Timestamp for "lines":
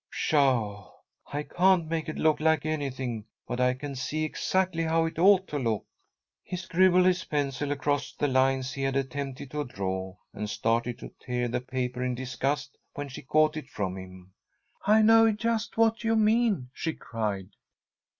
8.27-8.73